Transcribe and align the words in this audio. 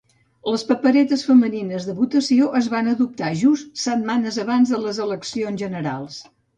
Les 0.53 0.61
paperetes 0.69 1.25
femenines 1.27 1.85
de 1.91 1.95
votació 2.01 2.49
es 2.61 2.71
van 2.73 2.91
adoptar 2.95 3.31
just 3.45 3.73
setmanes 3.87 4.43
abans 4.49 4.77
de 4.77 4.85
les 4.89 5.07
eleccions 5.09 5.67
generals. 5.67 6.23